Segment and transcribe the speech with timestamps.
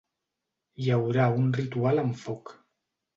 [0.83, 2.53] Hi haurà un ritual amb foc.